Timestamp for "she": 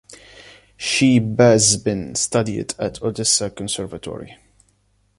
0.77-1.19